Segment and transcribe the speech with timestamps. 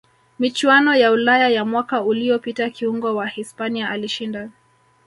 [0.39, 4.49] michuano ya ulaya ya mwaka uliyopita kiungo wa hispania alishinda